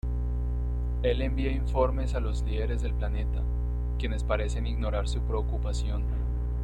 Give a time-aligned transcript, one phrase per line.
[1.03, 3.43] Él envía informes a los líderes del planeta,
[3.99, 6.01] quienes parecen ignorar su preocupación.